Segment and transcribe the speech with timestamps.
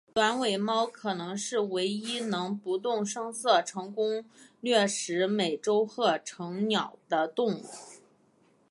[0.15, 4.25] 短尾猫可能是唯一能不动声色成功
[4.59, 7.65] 掠食美洲鹤成鸟的动物。